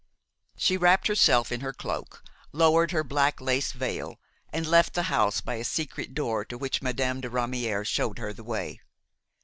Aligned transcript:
She 0.57 0.77
wrapped 0.77 1.05
herself 1.05 1.51
in 1.51 1.59
her 1.59 1.73
cloak, 1.73 2.23
lowered 2.51 2.89
her 2.89 3.03
black 3.03 3.39
lace 3.39 3.71
veil 3.71 4.19
and 4.51 4.65
left 4.65 4.95
the 4.95 5.03
house 5.13 5.41
by 5.41 5.57
a 5.57 5.63
secret 5.63 6.15
door 6.15 6.43
to 6.43 6.57
which 6.57 6.81
Madame 6.81 7.21
de 7.21 7.29
Ramière 7.29 7.85
showed 7.85 8.17
her 8.17 8.33
the 8.33 8.43
way. 8.43 8.81